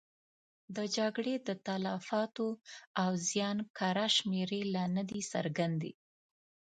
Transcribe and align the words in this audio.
د 0.75 0.77
جګړې 0.97 1.35
د 1.47 1.49
تلفاتو 1.67 2.47
او 3.03 3.11
زیان 3.29 3.57
کره 3.77 4.07
شمېرې 4.15 4.61
لا 4.73 4.85
نه 4.95 5.03
دي 5.09 5.21
څرګندې. 5.33 5.91